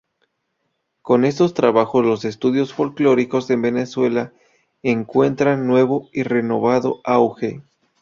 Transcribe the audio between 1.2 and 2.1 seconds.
estos trabajos